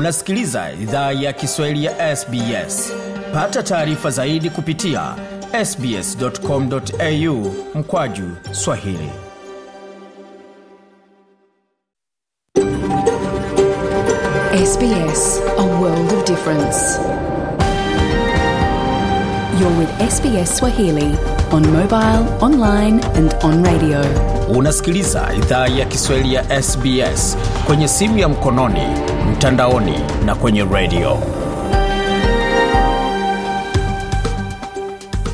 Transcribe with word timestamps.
Unasikiliza 0.00 0.72
idhaa 0.82 1.12
ya 1.12 1.32
Kiswahili 1.32 1.84
ya 1.84 2.16
SBS. 2.16 2.92
Pata 3.34 3.62
taarifa 3.62 4.10
zaidi 4.10 4.50
kupitia 4.50 5.14
sbs.com.au 5.64 7.54
mkwaju 7.74 8.24
Swahili. 8.52 9.10
SBS, 14.64 15.40
a 15.58 15.62
world 15.80 16.12
of 16.12 16.24
difference. 16.24 16.98
You're 19.60 19.78
with 19.78 19.90
SBS 20.12 20.56
Swahili 20.58 21.14
on 21.52 21.62
mobile, 21.72 22.24
online 22.40 23.00
and 23.16 23.34
on 23.42 23.64
radio. 23.64 24.04
Unasikiliza 24.56 25.28
idhaa 25.36 25.66
ya 25.66 25.84
Kiswahili 25.84 26.34
ya 26.34 26.62
SBS 26.62 27.36
kwenye 27.66 27.88
simu 27.88 28.18
ya 28.18 28.28
mkononi, 28.28 28.82
mtandaoni 29.40 29.94
na 30.24 30.34
kwenye 30.34 30.64
redio. 30.64 31.18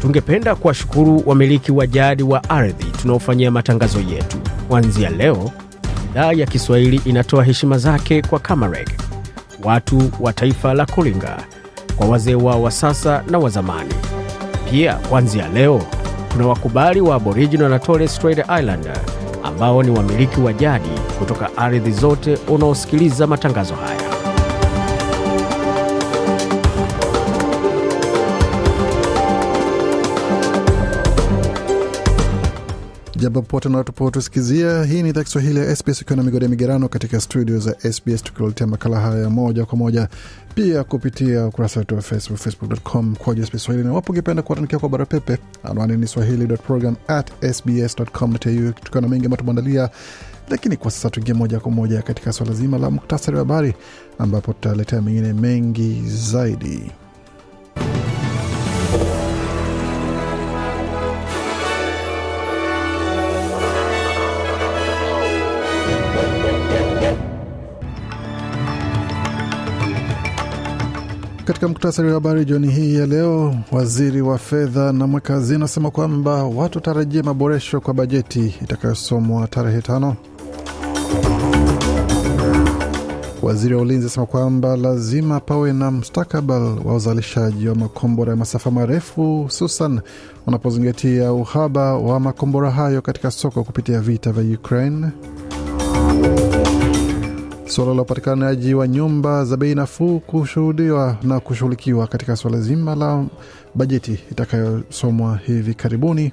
Tungependa 0.00 0.54
kuwashukuru 0.54 1.22
wamiliki 1.26 1.72
wa 1.72 1.86
jadi 1.86 2.22
wa 2.22 2.50
ardhi 2.50 2.84
tunaofanyia 2.84 3.50
matangazo 3.50 4.00
yetu. 4.00 4.36
Kuanzia 4.68 5.10
leo, 5.10 5.50
idhaa 6.10 6.32
ya 6.32 6.46
Kiswahili 6.46 7.00
inatoa 7.04 7.44
heshima 7.44 7.78
zake 7.78 8.22
kwa 8.22 8.38
Kamareg, 8.38 8.88
watu 9.64 10.10
wa 10.20 10.32
taifa 10.32 10.74
la 10.74 10.86
Kulinga, 10.86 11.36
kwa 11.96 12.08
wazee 12.08 12.34
wao 12.34 12.62
wa 12.62 12.70
sasa 12.70 13.22
na 13.30 13.38
wa 13.38 13.50
zamani. 13.50 13.94
Pia 14.70 14.94
kuanzia 14.94 15.48
leo 15.48 15.82
kuna 16.32 16.46
wakubali 16.46 17.00
wa 17.00 17.16
Aboriginal 17.16 17.70
na 17.70 17.78
Torres 17.78 18.16
Strait 18.16 18.38
Islander 18.38 18.96
ambao 19.46 19.82
ni 19.82 19.90
wamiliki 19.90 20.40
wa 20.40 20.52
jadi 20.52 20.88
kutoka 21.18 21.56
ardhi 21.56 21.90
zote 21.92 22.38
unaosikiliza 22.48 23.26
matangazo 23.26 23.74
haya. 23.74 24.05
Jambo 33.18 33.42
popote 33.42 33.68
unapotusikizia 33.68 34.84
hii 34.84 35.02
ni 35.02 35.08
idhaa 35.08 35.24
kiswahili 35.24 35.58
ya 35.58 35.76
sbs 35.76 36.02
ukiwa 36.02 36.16
na 36.16 36.22
migodi 36.22 36.48
migerano 36.48 36.88
katika 36.88 37.20
studio 37.20 37.58
za 37.58 37.92
sbs 37.92 38.22
tukiletea 38.22 38.66
makala 38.66 39.00
haya 39.00 39.30
moja 39.30 39.64
kwa 39.64 39.78
moja 39.78 40.08
pia 40.54 40.84
kupitia 40.84 41.46
ukurasa 41.46 41.80
wetu 41.80 41.94
wa 41.94 42.02
facebook 42.02 42.38
facebook.com 42.40 43.16
kwa 43.16 43.36
sbs 43.46 43.62
swahili 43.62 43.86
na 43.86 43.92
wapo 43.92 44.12
ungependa 44.12 44.42
kuwatandikia 44.42 44.78
kwa 44.78 44.88
bara 44.88 45.06
pepe 45.06 45.38
anwani 45.64 45.96
ni 45.96 46.06
swahili.program@sbs.com.au, 46.06 48.72
tukiwa 48.72 49.00
na 49.02 49.08
mengi 49.08 49.26
ambayo 49.26 49.90
lakini 50.48 50.76
kwa 50.76 50.90
sasa 50.90 51.10
tuingie 51.10 51.34
moja 51.34 51.60
kwa 51.60 51.70
moja 51.72 52.02
katika 52.02 52.32
swala 52.32 52.52
zima 52.52 52.78
la 52.78 52.90
muktasari 52.90 53.36
wa 53.36 53.42
habari 53.42 53.74
ambapo 54.18 54.52
tutaletea 54.52 55.02
mengine 55.02 55.32
mengi 55.32 56.02
zaidi 56.08 56.92
Katika 71.66 71.78
muktasari 71.78 72.08
wa 72.08 72.14
habari 72.14 72.44
jioni 72.44 72.68
hii 72.70 72.94
ya 72.94 73.06
leo, 73.06 73.54
waziri 73.72 74.20
wa 74.20 74.38
fedha 74.38 74.92
na 74.92 75.06
mweka 75.06 75.32
hazina 75.34 75.56
anasema 75.56 75.90
kwamba 75.90 76.44
watu 76.44 76.80
tarajia 76.80 77.22
maboresho 77.22 77.80
kwa 77.80 77.94
bajeti 77.94 78.54
itakayosomwa 78.62 79.48
tarehe 79.48 79.82
tano. 79.82 80.16
Waziri 83.42 83.74
wa 83.74 83.82
ulinzi 83.82 84.06
asema 84.06 84.26
kwamba 84.26 84.76
lazima 84.76 85.40
pawe 85.40 85.72
na 85.72 85.90
mustakabali 85.90 86.80
wa 86.84 86.94
uzalishaji 86.94 87.68
wa 87.68 87.74
makombora 87.74 88.30
ya 88.30 88.36
masafa 88.36 88.70
marefu, 88.70 89.42
hususan 89.42 90.00
unapozingatia 90.46 91.32
uhaba 91.32 91.96
wa 91.96 92.20
makombora 92.20 92.70
hayo 92.70 93.02
katika 93.02 93.30
soko 93.30 93.64
kupitia 93.64 94.00
vita 94.00 94.32
vya 94.32 94.58
Ukraine. 94.58 95.06
Suala 97.66 97.94
la 97.94 98.02
upatikanaji 98.02 98.74
wa 98.74 98.88
nyumba 98.88 99.44
za 99.44 99.56
bei 99.56 99.74
nafuu 99.74 100.20
kushuhudiwa 100.20 101.16
na 101.22 101.40
kushughulikiwa 101.40 102.06
katika 102.06 102.36
suala 102.36 102.60
zima 102.60 102.94
la 102.94 103.24
bajeti 103.74 104.18
itakayosomwa 104.30 105.36
hivi 105.46 105.74
karibuni. 105.74 106.32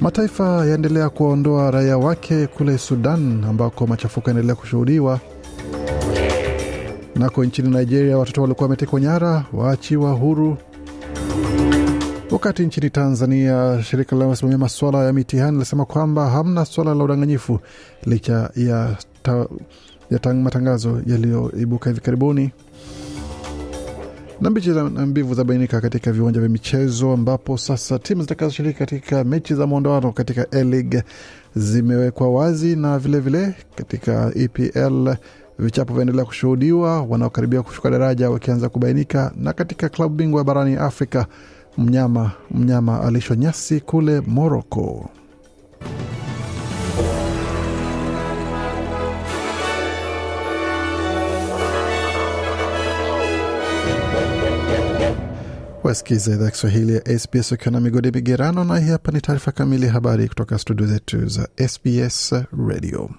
Mataifa 0.00 0.66
yaendelea 0.66 1.08
kuwaondoa 1.08 1.70
raia 1.70 1.98
wake 1.98 2.46
kule 2.46 2.78
Sudan 2.78 3.44
ambako 3.44 3.86
machafuko 3.86 4.30
yaendelea 4.30 4.54
kushuhudiwa. 4.54 5.20
Nako 7.16 7.44
nchini 7.44 7.68
Nigeria, 7.70 8.18
watoto 8.18 8.40
waliokuwa 8.40 8.64
wametekwa 8.64 9.00
nyara 9.00 9.44
waachiwa 9.52 10.12
huru. 10.12 10.56
Wakati 12.42 12.66
nchini 12.66 12.90
Tanzania, 12.90 13.82
shirika 13.82 14.16
linalosimamia 14.16 14.58
masuala 14.58 15.04
ya 15.04 15.12
mitihani 15.12 15.52
linasema 15.52 15.84
kwamba 15.84 16.30
hamna 16.30 16.64
swala 16.64 16.94
la 16.94 17.04
udanganyifu 17.04 17.60
licha 18.06 18.50
ya, 18.56 18.96
ta, 19.22 19.46
ya 20.10 20.18
tang, 20.18 20.34
matangazo 20.34 21.02
yaliyoibuka 21.06 21.90
hivi 21.90 22.00
karibuni. 22.00 22.50
Na 24.40 24.50
mbichi 24.50 24.68
na 24.70 24.84
mbivu 25.06 25.34
zabainika 25.34 25.80
katika 25.80 26.12
viwanja 26.12 26.40
vya 26.40 26.48
michezo, 26.48 27.12
ambapo 27.12 27.58
sasa 27.58 27.98
timu 27.98 28.22
zitakazoshiriki 28.22 28.78
katika 28.78 29.24
mechi 29.24 29.54
za 29.54 29.66
mwondoano 29.66 30.12
katika 30.12 30.52
A-League 30.52 31.02
zimewekwa 31.56 32.30
wazi, 32.30 32.76
na 32.76 32.98
vilevile 32.98 33.38
vile, 33.40 33.54
katika 33.74 34.32
EPL 34.34 35.14
vichapo 35.58 35.94
vyaendelea 35.94 36.24
kushuhudiwa, 36.24 37.02
wanaokaribia 37.02 37.62
kushuka 37.62 37.90
daraja 37.90 38.30
wakianza 38.30 38.68
kubainika, 38.68 39.32
na 39.36 39.52
katika 39.52 39.88
klabu 39.88 40.14
bingwa 40.14 40.44
barani 40.44 40.76
Afrika 40.76 41.26
mnyama 41.78 42.30
mnyama 42.50 43.00
alishwa 43.00 43.36
nyasi 43.36 43.80
kule 43.80 44.20
Moroko. 44.20 45.10
Wasikiza 55.84 56.32
idhaa 56.34 56.50
Kiswahili 56.50 56.94
ya 56.94 57.18
SBS 57.18 57.52
ukiwa 57.52 57.70
na 57.72 57.80
migodi 57.80 58.10
migerano, 58.10 58.64
na 58.64 58.78
hii 58.78 58.90
hapa 58.90 59.12
ni 59.12 59.20
taarifa 59.20 59.52
kamili 59.52 59.86
ya 59.86 59.92
habari 59.92 60.28
kutoka 60.28 60.58
studio 60.58 60.86
zetu 60.86 61.28
za 61.28 61.48
SBS 61.68 62.34
Radio. 62.68 63.10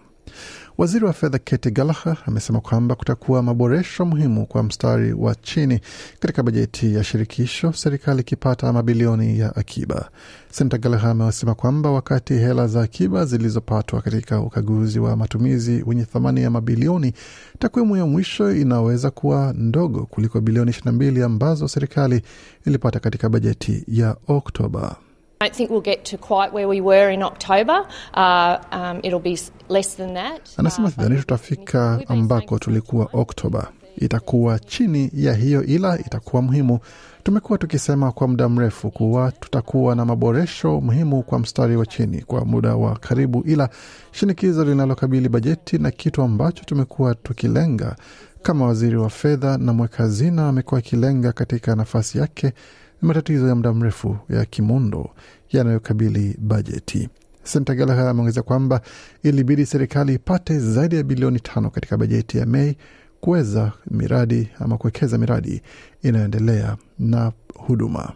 Waziri 0.78 1.06
wa 1.06 1.14
fedha 1.14 1.40
Katy 1.40 1.72
Gallagher 1.72 2.18
amesema 2.26 2.62
kwamba 2.62 2.96
kutakuwa 2.96 3.44
maboresho 3.44 4.06
muhimu 4.06 4.46
kwa 4.46 4.64
mstari 4.64 5.14
wa 5.14 5.36
chini 5.36 5.80
katika 6.20 6.44
bajeti 6.44 6.96
ya 6.96 7.04
shirikisho, 7.04 7.74
serikali 7.74 8.22
ikipata 8.22 8.74
mabilioni 8.74 9.40
ya 9.40 9.56
akiba. 9.56 10.10
Senta 10.52 10.78
Gallagher 10.78 11.10
amesema 11.10 11.56
kwamba 11.56 11.92
wakati 11.92 12.34
hela 12.34 12.68
za 12.68 12.82
akiba 12.82 13.26
zilizopatwa 13.26 14.02
katika 14.02 14.40
ukaguzi 14.42 15.00
wa 15.00 15.16
matumizi 15.16 15.84
wenye 15.86 16.06
thamani 16.06 16.42
ya 16.42 16.50
mabilioni, 16.52 17.14
takwimu 17.60 17.98
ya 17.98 18.06
mwisho 18.06 18.56
inaweza 18.56 19.12
kuwa 19.12 19.54
ndogo 19.58 20.06
kuliko 20.06 20.42
bilioni 20.42 20.72
22 20.72 21.24
ambazo 21.26 21.68
serikali 21.68 22.22
ilipata 22.66 23.00
katika 23.00 23.30
bajeti 23.30 23.84
ya 23.88 24.16
Oktoba. 24.28 24.96
I 25.44 25.48
don't 25.50 25.58
think 25.58 25.70
we'll 25.72 25.82
get 25.82 26.06
to 26.06 26.18
quite 26.18 26.54
where 26.54 26.68
we 26.70 26.80
were 26.80 27.10
in 27.10 27.22
October. 27.22 27.86
Uh, 28.14 28.58
um, 28.72 29.00
it'll 29.04 29.20
be 29.20 29.38
less 29.68 29.96
than 29.96 30.14
that. 30.14 30.42
Anasema 30.58 30.92
sidhani 30.92 31.16
tutafika 31.16 32.00
ambako 32.08 32.60
tulikuwa 32.60 33.10
Oktoba. 33.14 33.68
Itakuwa 33.98 34.60
chini 34.60 35.10
ya 35.14 35.34
hiyo, 35.34 35.64
ila 35.64 36.00
itakuwa 36.00 36.42
muhimu. 36.42 36.80
Tumekuwa 37.24 37.58
tukisema 37.58 38.12
kwa 38.12 38.28
muda 38.28 38.50
mrefu 38.50 38.92
kuwa 38.92 39.32
tutakuwa 39.32 39.96
na 39.96 40.06
maboresho 40.06 40.82
muhimu 40.82 41.24
kwa 41.24 41.40
mstari 41.40 41.76
wa 41.78 41.86
chini 41.86 42.22
kwa 42.22 42.46
muda 42.46 42.76
wa 42.76 42.96
karibu, 43.00 43.44
ila 43.46 43.70
shinikizo 44.12 44.66
linalokabili 44.66 45.30
bajeti 45.30 45.78
na 45.78 45.92
kitu 45.92 46.22
ambacho 46.22 46.64
tumekuwa 46.64 47.16
tukilenga 47.16 47.96
kama 48.42 48.66
waziri 48.66 48.98
wa 48.98 49.10
fedha 49.10 49.58
na 49.58 49.74
mweka 49.74 49.98
hazina 50.04 50.48
amekuwa 50.50 50.80
akilenga 50.80 51.32
katika 51.32 51.76
nafasi 51.76 52.18
yake 52.18 52.54
ni 53.02 53.08
matatizo 53.08 53.48
ya 53.48 53.56
muda 53.56 53.74
mrefu 53.74 54.18
ya 54.30 54.46
kimundo 54.46 55.10
yanayokabili 55.58 56.38
bajeti. 56.40 57.10
Senta 57.44 57.76
Gallagher 57.76 58.08
ameongeza 58.08 58.42
kwamba 58.42 58.82
ilibidi 59.24 59.66
serikali 59.66 60.14
ipate 60.14 60.60
zaidi 60.60 60.96
ya 60.96 61.04
bilioni 61.04 61.40
tano 61.40 61.70
katika 61.70 61.98
bajeti 61.98 62.38
ya 62.38 62.46
Mei 62.46 62.78
kuweza 63.22 63.72
miradi 63.92 64.50
ama 64.60 64.78
kuwekeza 64.78 65.18
miradi 65.18 65.62
inayoendelea 66.02 66.78
na 67.00 67.32
huduma. 67.56 68.14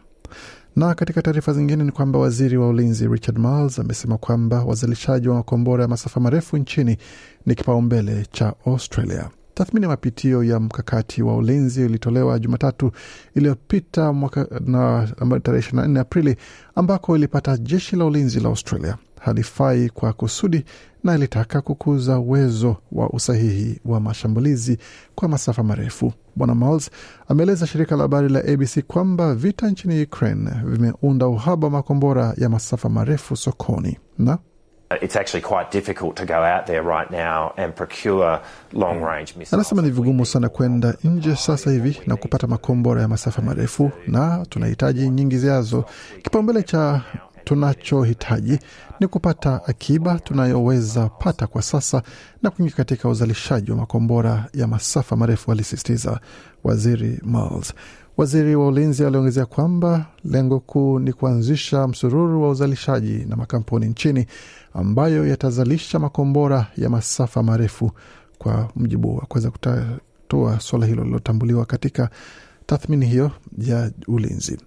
Na 0.75 0.95
katika 0.95 1.21
taarifa 1.21 1.53
zingine 1.53 1.83
ni 1.83 1.91
kwamba 1.91 2.19
waziri 2.19 2.57
wa 2.57 2.67
ulinzi 2.69 3.07
Richard 3.07 3.37
Marles 3.39 3.79
amesema 3.79 4.17
kwamba 4.17 4.63
wazalishaji 4.63 5.27
wa 5.29 5.35
makombora 5.35 5.83
ya 5.83 5.87
masafa 5.87 6.19
marefu 6.19 6.57
nchini 6.57 6.97
ni 7.45 7.55
kipaumbele 7.55 8.25
cha 8.31 8.53
Australia. 8.65 9.29
Tathmini 9.57 9.83
ya 9.83 9.89
mapitio 9.89 10.43
ya 10.43 10.59
mkakati 10.59 11.21
wa 11.23 11.35
ulinzi 11.37 11.85
ilitolewa 11.85 12.39
Jumatatu 12.39 12.91
iliyopita 13.35 14.13
mwaka 14.13 14.45
tarehe 15.43 15.67
24 15.71 15.99
Aprili, 15.99 16.35
ambako 16.75 17.15
ilipata 17.17 17.57
jeshi 17.57 17.95
la 17.95 18.05
ulinzi 18.05 18.39
la 18.39 18.49
Australia 18.49 18.97
halifai 19.19 19.89
kwa 19.89 20.13
kusudi 20.13 20.65
na 21.03 21.15
ilitaka 21.15 21.61
kukuza 21.61 22.19
uwezo 22.19 22.75
wa 22.91 23.09
usahihi 23.09 23.79
wa 23.85 23.99
mashambulizi 23.99 24.77
kwa 25.15 25.27
masafa 25.27 25.63
marefu. 25.63 26.13
Bwana 26.35 26.55
Miles 26.55 26.89
ameeleza 27.27 27.67
shirika 27.67 27.95
la 27.95 28.01
habari 28.01 28.29
la 28.29 28.39
ABC 28.39 28.81
kwamba 28.87 29.35
vita 29.35 29.69
nchini 29.69 30.03
Ukraine 30.03 30.51
vimeunda 30.65 31.27
uhaba 31.27 31.67
wa 31.67 31.71
makombora 31.71 32.33
ya 32.37 32.49
masafa 32.49 32.89
marefu 32.89 33.35
sokoni 33.35 33.97
na 34.17 34.37
Anasema 39.51 39.81
ni 39.81 39.89
vigumu 39.89 40.25
sana 40.25 40.49
kwenda 40.49 40.93
nje 41.03 41.35
sasa 41.35 41.71
hivi 41.71 42.01
na 42.07 42.15
kupata 42.15 42.47
makombora 42.47 43.01
ya 43.01 43.07
masafa 43.07 43.41
marefu, 43.41 43.91
na 44.07 44.45
tunahitaji 44.49 45.09
nyingi 45.09 45.37
ziazo. 45.37 45.85
Kipaumbele 46.23 46.63
cha 46.63 47.01
tunachohitaji 47.43 48.59
ni 48.99 49.07
kupata 49.07 49.61
akiba 49.65 50.19
tunayoweza 50.19 51.09
pata 51.09 51.47
kwa 51.47 51.61
sasa 51.61 52.01
na 52.43 52.49
kuingia 52.49 52.75
katika 52.75 53.09
uzalishaji 53.09 53.71
wa 53.71 53.77
makombora 53.77 54.45
ya 54.53 54.67
masafa 54.67 55.15
marefu, 55.15 55.51
alisisitiza 55.51 56.19
waziri 56.63 57.19
Miles. 57.23 57.73
Waziri 58.17 58.55
wa 58.55 58.67
ulinzi 58.67 59.05
aliongezea 59.05 59.45
kwamba 59.45 60.05
lengo 60.25 60.59
kuu 60.59 60.99
ni 60.99 61.13
kuanzisha 61.13 61.87
msururu 61.87 62.43
wa 62.43 62.49
uzalishaji 62.49 63.25
na 63.29 63.35
makampuni 63.35 63.85
nchini 63.85 64.25
ambayo 64.73 65.27
yatazalisha 65.27 65.99
makombora 65.99 66.67
ya 66.77 66.89
masafa 66.89 67.43
marefu. 67.43 67.91
Kwa 68.37 68.69
mjibu 68.75 69.15
wa 69.17 69.21
kuweza 69.25 69.51
kutatua 69.51 70.59
suala 70.59 70.85
hilo 70.85 71.03
lilotambuliwa 71.03 71.65
katika 71.65 72.09
tathmini 72.67 73.05
hiyo 73.05 73.31
ya 73.57 73.91
ulinzi. 74.07 74.57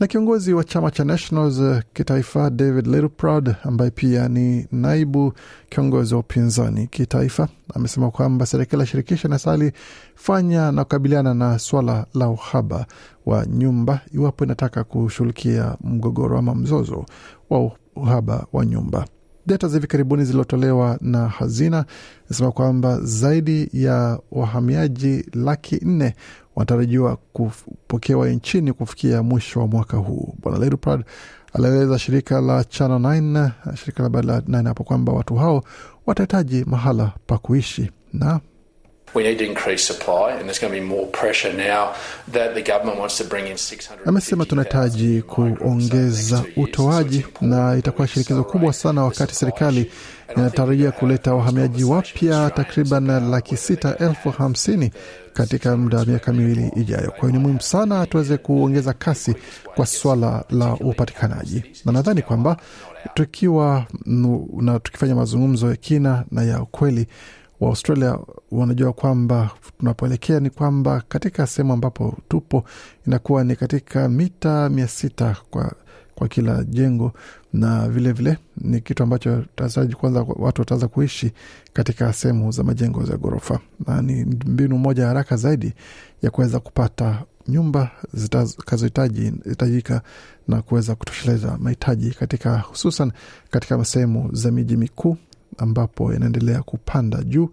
Na 0.00 0.06
kiongozi 0.06 0.52
wa 0.52 0.64
chama 0.64 0.90
cha 0.90 1.04
Nationals 1.04 1.82
kitaifa 1.92 2.50
David 2.50 2.86
Littleproud, 2.86 3.54
ambaye 3.62 3.90
pia 3.90 4.28
ni 4.28 4.66
naibu 4.72 5.32
kiongozi 5.68 6.14
wa 6.14 6.20
upinzani 6.20 6.86
kitaifa, 6.86 7.48
amesema 7.74 8.10
kwamba 8.10 8.46
serikali 8.46 8.80
ya 8.80 8.86
shirikisho 8.86 9.28
inastahili 9.28 9.72
fanya 10.14 10.72
na 10.72 10.84
kukabiliana 10.84 11.34
na 11.34 11.58
swala 11.58 12.06
la 12.14 12.28
uhaba 12.28 12.86
wa 13.26 13.46
nyumba 13.46 14.00
iwapo 14.14 14.44
inataka 14.44 14.84
kushughulikia 14.84 15.76
mgogoro 15.80 16.38
ama 16.38 16.54
mzozo 16.54 17.06
wa 17.50 17.72
uhaba 17.96 18.46
wa 18.52 18.66
nyumba. 18.66 19.06
Data 19.46 19.68
za 19.68 19.74
hivi 19.74 19.86
karibuni 19.86 20.24
zilizotolewa 20.24 20.98
na 21.00 21.28
hazina 21.28 21.84
zinasema 22.26 22.52
kwamba 22.52 23.00
zaidi 23.00 23.68
ya 23.72 24.18
wahamiaji 24.32 25.24
laki 25.34 25.78
nne 25.82 26.14
wanatarajiwa 26.58 27.16
kupokewa 27.32 28.28
nchini 28.28 28.72
kufikia 28.72 29.22
mwisho 29.22 29.60
wa 29.60 29.66
mwaka 29.66 29.96
huu. 29.96 30.34
Bwana 30.42 30.58
Littleproud 30.58 31.04
alieleza 31.52 31.98
shirika 31.98 32.40
la 32.40 32.64
Channel 32.64 32.98
9, 32.98 33.50
shirika 33.76 34.02
la 34.02 34.04
habari 34.04 34.26
la 34.26 34.38
9 34.40 34.66
hapo 34.68 34.84
kwamba 34.84 35.12
watu 35.12 35.34
hao 35.36 35.64
watahitaji 36.06 36.64
mahala 36.66 37.12
pa 37.26 37.38
kuishi 37.38 37.90
na 38.12 38.40
We 39.14 39.22
need 39.22 39.38
to 39.38 39.44
increase 39.44 39.84
supply, 39.92 40.32
and 40.32 40.42
there's 40.44 40.60
going 40.60 40.68
to 40.74 40.80
be 40.80 40.86
more 40.86 41.06
pressure 41.06 41.52
now 41.52 41.94
that 42.32 42.54
the 42.54 42.62
government 42.72 42.98
wants 43.00 43.16
to 43.18 43.24
bring 43.24 43.46
in 43.46 43.52
600. 43.56 43.98
amesema 44.08 44.44
tunahitaji 44.44 45.22
kuongeza 45.22 46.44
utoaji 46.56 47.26
na 47.40 47.76
itakuwa 47.76 48.06
shirikizo 48.08 48.44
kubwa 48.44 48.72
sana 48.72 49.04
wakati 49.04 49.34
serikali 49.34 49.90
inatarajia 50.36 50.92
kuleta 50.92 51.34
wahamiaji 51.34 51.84
wapya 51.84 52.50
takriban 52.50 53.06
laki 53.30 53.56
sita 53.56 53.96
elfu 53.96 54.30
hamsini 54.30 54.90
katika 55.32 55.76
muda 55.76 55.98
wa 55.98 56.04
miaka 56.04 56.32
miwili 56.32 56.72
ijayo. 56.76 57.10
Kwa 57.10 57.20
hiyo 57.20 57.32
ni 57.32 57.38
muhimu 57.38 57.60
sana 57.60 58.06
tuweze 58.06 58.36
kuongeza 58.36 58.92
kasi 58.92 59.34
kwa 59.74 59.86
swala 59.86 60.44
la 60.50 60.72
upatikanaji, 60.74 61.62
na 61.84 61.92
nadhani 61.92 62.22
kwamba 62.22 62.56
tukiwa 63.14 63.86
na 64.60 64.78
tukifanya 64.78 65.14
mazungumzo 65.14 65.70
ya 65.70 65.76
kina 65.76 66.24
na 66.30 66.42
ya 66.42 66.62
ukweli 66.62 67.06
wa 67.60 67.68
Australia 67.68 68.18
wanajua 68.50 68.92
kwamba 68.92 69.50
tunapoelekea 69.78 70.40
ni 70.40 70.50
kwamba 70.50 71.02
katika 71.08 71.46
sehemu 71.46 71.72
ambapo 71.72 72.16
tupo 72.28 72.64
inakuwa 73.06 73.44
ni 73.44 73.56
katika 73.56 74.08
mita 74.08 74.68
mia 74.68 74.88
sita 74.88 75.36
kwa, 75.50 75.72
kwa 76.18 76.28
kila 76.28 76.64
jengo, 76.64 77.12
na 77.52 77.88
vilevile 77.88 78.12
vile, 78.30 78.38
ni 78.74 78.80
kitu 78.80 79.02
ambacho 79.02 79.44
taraji 79.56 79.94
kwanza 79.94 80.26
watu 80.28 80.60
wataanza 80.62 80.88
kuishi 80.88 81.32
katika 81.72 82.12
sehemu 82.12 82.52
za 82.52 82.62
majengo 82.64 83.04
za 83.04 83.16
ghorofa, 83.16 83.60
na 83.86 84.02
ni 84.02 84.24
mbinu 84.24 84.78
moja 84.78 85.06
haraka 85.06 85.36
zaidi 85.36 85.72
ya 86.22 86.30
kuweza 86.30 86.60
kupata 86.60 87.22
nyumba 87.48 87.90
zitakazohitajika 88.14 90.02
na 90.48 90.62
kuweza 90.62 90.94
kutosheleza 90.94 91.58
mahitaji 91.60 92.10
katika 92.10 92.58
hususan 92.58 93.12
katika 93.50 93.84
sehemu 93.84 94.30
za 94.32 94.50
miji 94.50 94.76
mikuu 94.76 95.16
ambapo 95.58 96.12
yanaendelea 96.12 96.62
kupanda 96.62 97.22
juu 97.22 97.48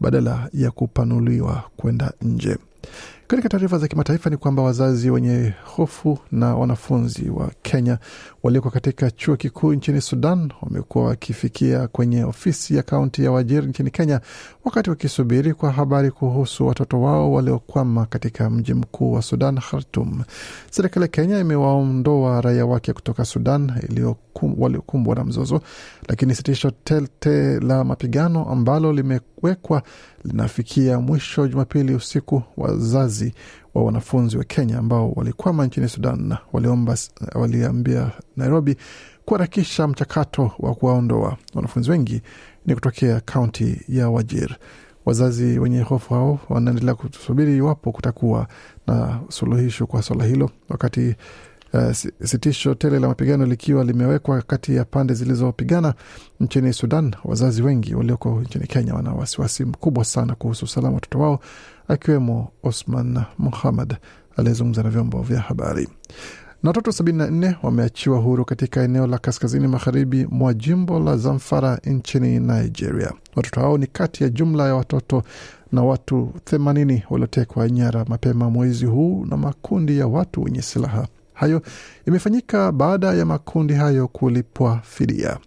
badala 0.00 0.48
ya 0.52 0.70
kupanuliwa 0.70 1.64
kwenda 1.76 2.12
nje. 2.22 2.56
Katika 3.28 3.48
taarifa 3.48 3.78
za 3.78 3.88
kimataifa 3.88 4.30
ni 4.30 4.36
kwamba 4.36 4.62
wazazi 4.62 5.10
wenye 5.10 5.52
hofu 5.64 6.18
na 6.32 6.56
wanafunzi 6.56 7.30
wa 7.30 7.50
Kenya 7.62 7.98
walioko 8.42 8.70
katika 8.70 9.10
chuo 9.10 9.36
kikuu 9.36 9.72
nchini 9.72 10.00
Sudan 10.00 10.52
wamekuwa 10.62 11.04
wakifikia 11.04 11.88
kwenye 11.88 12.24
ofisi 12.24 12.76
ya 12.76 12.82
kaunti 12.82 13.24
ya 13.24 13.30
Wajir 13.32 13.64
nchini 13.64 13.90
Kenya 13.90 14.20
wakati 14.64 14.90
wakisubiri 14.90 15.54
kwa 15.54 15.72
habari 15.72 16.10
kuhusu 16.10 16.66
watoto 16.66 17.00
wao 17.02 17.32
waliokwama 17.32 18.06
katika 18.06 18.50
mji 18.50 18.74
mkuu 18.74 19.12
wa 19.12 19.22
Sudan, 19.22 19.58
Khartum. 19.60 20.22
Serikali 20.70 21.02
ya 21.04 21.08
Kenya 21.08 21.38
imewaondoa 21.38 22.40
raia 22.40 22.66
wake 22.66 22.92
kutoka 22.92 23.24
Sudan 23.24 23.72
waliokumbwa 24.58 25.14
na 25.14 25.24
mzozo, 25.24 25.60
lakini 26.08 26.34
sitisho 26.34 26.70
tete 26.70 27.60
la 27.60 27.84
mapigano 27.84 28.44
ambalo 28.44 28.92
limewekwa 28.92 29.82
linafikia 30.24 31.00
mwisho 31.00 31.48
Jumapili 31.48 31.94
usiku. 31.94 32.42
Wazazi 32.56 33.34
wa 33.74 33.84
wanafunzi 33.84 34.38
wa 34.38 34.44
Kenya 34.44 34.78
ambao 34.78 35.12
walikwama 35.12 35.66
nchini 35.66 35.88
Sudan 35.88 36.34
waliomba 36.52 36.96
waliambia 37.34 38.10
Nairobi 38.36 38.76
kuharakisha 39.24 39.88
mchakato 39.88 40.50
wa 40.58 40.74
kuwaondoa. 40.74 41.36
Wanafunzi 41.54 41.90
wengi 41.90 42.22
ni 42.66 42.74
kutokea 42.74 43.20
kaunti 43.20 43.80
ya 43.88 44.10
Wajir. 44.10 44.56
Wazazi 45.06 45.58
wenye 45.58 45.80
hofu 45.82 46.14
hao 46.14 46.38
wanaendelea 46.48 46.94
kusubiri 46.94 47.56
iwapo 47.56 47.92
kutakuwa 47.92 48.48
na 48.86 49.20
suluhisho 49.28 49.86
kwa 49.86 50.02
swala 50.02 50.24
hilo, 50.24 50.50
wakati 50.68 51.14
uh, 51.72 51.92
sitisho 52.24 52.74
tele 52.74 52.98
la 52.98 53.08
mapigano 53.08 53.46
likiwa 53.46 53.84
limewekwa 53.84 54.42
kati 54.42 54.76
ya 54.76 54.84
pande 54.84 55.14
zilizopigana 55.14 55.94
nchini 56.40 56.72
Sudan. 56.72 57.14
Wazazi 57.24 57.62
wengi 57.62 57.94
walioko 57.94 58.40
nchini 58.40 58.66
Kenya 58.66 58.94
wana 58.94 59.12
wasiwasi 59.12 59.64
mkubwa 59.64 60.04
sana 60.04 60.34
kuhusu 60.34 60.64
usalama 60.64 60.94
watoto 60.94 61.18
wao, 61.20 61.40
akiwemo 61.88 62.52
Osman 62.62 63.22
Muhammad 63.38 63.96
aliyezungumza 64.36 64.82
na 64.82 64.90
vyombo 64.90 65.22
vya 65.22 65.40
habari 65.40 65.88
na 66.62 66.70
watoto 66.70 66.90
74 66.90 67.54
wameachiwa 67.62 68.18
huru 68.18 68.44
katika 68.44 68.82
eneo 68.82 69.06
la 69.06 69.18
kaskazini 69.18 69.68
magharibi 69.68 70.26
mwa 70.30 70.54
jimbo 70.54 71.00
la 71.00 71.16
Zamfara 71.16 71.80
nchini 71.84 72.40
Nigeria. 72.40 73.12
Watoto 73.36 73.60
hao 73.60 73.78
ni 73.78 73.86
kati 73.86 74.22
ya 74.24 74.28
jumla 74.30 74.66
ya 74.66 74.74
watoto 74.74 75.22
na 75.72 75.82
watu 75.82 76.32
80 76.44 77.02
waliotekwa 77.10 77.68
nyara 77.70 78.04
mapema 78.08 78.50
mwezi 78.50 78.86
huu 78.86 79.24
na 79.28 79.36
makundi 79.36 79.98
ya 79.98 80.06
watu 80.06 80.42
wenye 80.42 80.62
silaha. 80.62 81.06
Hayo 81.36 81.62
imefanyika 82.06 82.72
baada 82.72 83.14
ya 83.14 83.26
makundi 83.26 83.74
hayo 83.74 84.08
kulipwa 84.08 84.80
fidia. 84.84 85.38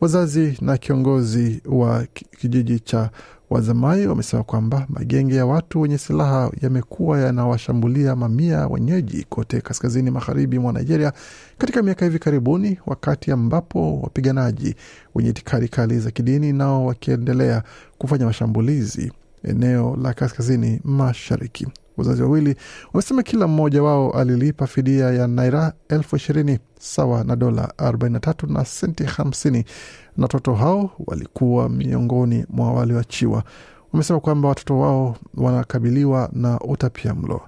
Wazazi 0.00 0.58
na 0.60 0.76
kiongozi 0.76 1.62
wa 1.66 2.06
kijiji 2.40 2.80
cha 2.80 3.10
Wazamai 3.50 4.06
wamesema 4.06 4.42
kwamba 4.42 4.86
magenge 4.88 5.34
ya 5.36 5.46
watu 5.46 5.80
wenye 5.80 5.98
silaha 5.98 6.50
yamekuwa 6.62 7.20
yanawashambulia 7.20 8.16
mamia 8.16 8.66
wenyeji 8.66 9.24
kote 9.28 9.60
kaskazini 9.60 10.10
magharibi 10.10 10.58
mwa 10.58 10.72
Nigeria 10.72 11.12
katika 11.58 11.82
miaka 11.82 12.04
hivi 12.04 12.18
karibuni, 12.18 12.78
wakati 12.86 13.32
ambapo 13.32 14.00
wapiganaji 14.00 14.74
wenye 15.14 15.28
itikadi 15.30 15.68
kali 15.68 15.98
za 16.00 16.10
kidini 16.10 16.52
nao 16.52 16.86
wakiendelea 16.86 17.62
kufanya 17.98 18.26
mashambulizi 18.26 19.12
eneo 19.44 19.96
la 20.02 20.14
kaskazini 20.14 20.80
mashariki. 20.84 21.66
Wazazi 21.96 22.22
wawili 22.22 22.54
wamesema 22.92 23.22
kila 23.22 23.46
mmoja 23.46 23.82
wao 23.82 24.10
alilipa 24.10 24.66
fidia 24.66 25.10
ya 25.10 25.26
naira 25.26 25.72
elfu 25.88 26.16
ishirini 26.16 26.58
sawa 26.80 27.24
na 27.24 27.36
dola 27.36 27.72
43 27.78 28.52
na 28.52 28.64
senti 28.64 29.04
50 29.04 29.64
na 30.16 30.22
watoto 30.22 30.54
hao 30.54 30.90
walikuwa 31.06 31.68
miongoni 31.68 32.44
mwa 32.48 32.72
walioachiwa. 32.72 33.42
Wamesema 33.92 34.20
kwamba 34.20 34.48
watoto 34.48 34.78
wao 34.78 35.16
wanakabiliwa 35.34 36.28
na 36.32 36.60
utapia 36.60 37.14
mlo. 37.14 37.40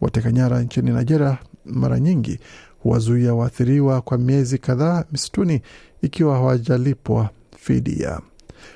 Wateka 0.00 0.32
nyara 0.32 0.62
nchini 0.62 0.90
Nigeria 0.90 1.38
mara 1.64 2.00
nyingi 2.00 2.38
huwazuia 2.82 3.34
waathiriwa 3.34 4.00
kwa 4.00 4.18
miezi 4.18 4.58
kadhaa 4.58 5.04
misituni 5.12 5.60
ikiwa 6.02 6.34
hawajalipwa 6.36 7.30
fidia. 7.58 8.20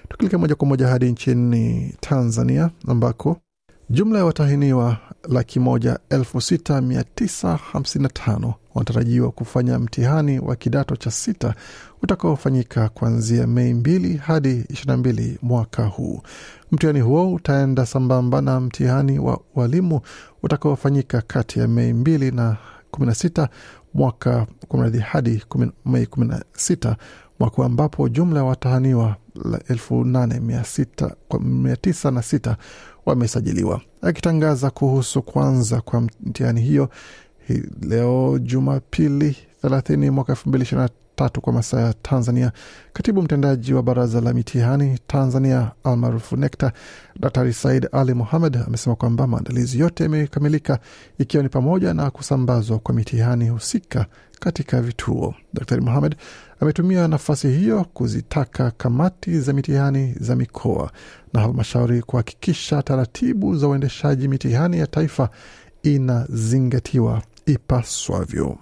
Tukilekea 0.08 0.38
moja 0.38 0.54
kwa 0.54 0.68
moja 0.68 0.88
hadi 0.88 1.12
nchini 1.12 1.94
Tanzania 2.00 2.70
ambako 2.88 3.36
jumla 3.90 4.18
ya 4.18 4.24
watahiniwa 4.24 4.96
laki 5.28 5.60
moja 5.60 5.98
elfu 6.10 6.40
sita 6.40 6.80
mia 6.80 7.04
tisa 7.04 7.56
hamsini 7.56 8.02
na 8.02 8.08
tano 8.08 8.54
wanatarajiwa 8.74 9.30
kufanya 9.30 9.78
mtihani 9.78 10.38
wa 10.38 10.56
kidato 10.56 10.96
cha 10.96 11.10
sita 11.10 11.54
utakaofanyika 12.02 12.88
kuanzia 12.88 13.46
Mei 13.46 13.74
mbili 13.74 14.16
hadi 14.16 14.50
ishirini 14.50 14.86
na 14.86 14.96
mbili 14.96 15.38
mwaka 15.42 15.86
huu. 15.86 16.22
Mtihani 16.72 17.00
huo 17.00 17.34
utaenda 17.34 17.86
sambamba 17.86 18.40
na 18.40 18.60
mtihani 18.60 19.18
wa 19.18 19.40
walimu 19.54 20.00
utakaofanyika 20.42 21.20
kati 21.26 21.58
ya 21.60 21.68
Mei 21.68 21.92
mbili 21.92 22.30
na 22.30 22.56
kumi 22.90 23.06
na 23.06 23.14
sita 23.14 23.48
mwaka 23.94 24.46
kumradhi 24.68 24.98
hadi 24.98 25.42
Mei 25.86 26.06
kumi 26.06 26.26
na 26.26 26.44
sita 26.52 26.96
mwaka 27.40 27.64
ambapo 27.64 28.08
jumla 28.08 28.38
ya 28.40 28.44
watahaniwa 28.44 29.16
elfu 29.68 30.04
nane 30.04 30.40
mia 31.40 31.76
tisa 31.76 32.10
na 32.10 32.22
sita 32.22 32.56
wamesajiliwa. 33.10 33.80
Akitangaza 34.02 34.70
kuhusu 34.70 35.22
kuanza 35.22 35.80
kwa 35.80 36.00
mtihani 36.00 36.60
hiyo 36.60 36.88
leo 37.82 38.38
Jumapili 38.38 39.36
30 39.64 40.10
mwaka 40.10 40.32
2023 40.32 40.88
kwa 41.28 41.52
masaa 41.52 41.80
ya 41.80 41.94
Tanzania, 42.02 42.52
katibu 42.92 43.22
mtendaji 43.22 43.74
wa 43.74 43.82
baraza 43.82 44.20
la 44.20 44.32
mitihani 44.32 44.98
Tanzania 45.06 45.70
almaarufu 45.84 46.36
NECTA, 46.36 46.72
Daktari 47.20 47.52
Said 47.52 47.88
Ali 47.92 48.14
Mohamed 48.14 48.56
amesema 48.66 48.96
kwamba 48.96 49.26
maandalizi 49.26 49.78
yote 49.78 50.02
yamekamilika 50.02 50.78
ikiwa 51.18 51.42
ni 51.42 51.48
pamoja 51.48 51.94
na 51.94 52.10
kusambazwa 52.10 52.78
kwa 52.78 52.94
mitihani 52.94 53.48
husika 53.48 54.06
katika 54.40 54.82
vituo. 54.82 55.34
Daktari 55.54 55.80
Mohamed 55.80 56.16
ametumia 56.60 57.08
nafasi 57.08 57.48
hiyo 57.48 57.84
kuzitaka 57.94 58.70
kamati 58.70 59.40
za 59.40 59.52
mitihani 59.52 60.14
za 60.20 60.36
mikoa 60.36 60.90
na 61.32 61.40
halmashauri 61.40 62.02
kuhakikisha 62.02 62.82
taratibu 62.82 63.56
za 63.56 63.68
uendeshaji 63.68 64.28
mitihani 64.28 64.78
ya 64.78 64.86
taifa 64.86 65.28
inazingatiwa 65.82 67.22
ipaswavyo. 67.46 68.58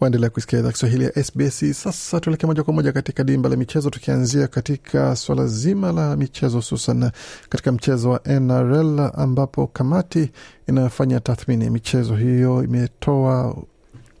Waendelea 0.00 0.30
kusikia 0.30 0.58
idhaa 0.58 0.72
Kiswahili 0.72 1.04
ya 1.04 1.24
SBS. 1.24 1.82
Sasa 1.82 2.20
tuelekee 2.20 2.46
moja 2.46 2.62
kwa 2.62 2.74
moja 2.74 2.92
katika 2.92 3.24
dimba 3.24 3.48
la 3.48 3.56
michezo, 3.56 3.90
tukianzia 3.90 4.46
katika 4.48 5.16
swala 5.16 5.46
zima 5.46 5.92
la 5.92 6.16
michezo, 6.16 6.56
hususan 6.56 7.10
katika 7.48 7.72
mchezo 7.72 8.10
wa 8.10 8.20
NRL 8.40 9.10
ambapo 9.14 9.66
kamati 9.66 10.30
inayofanya 10.68 11.20
tathmini 11.20 11.64
ya 11.64 11.70
michezo 11.70 12.16
hiyo 12.16 12.64
imetoa 12.64 13.56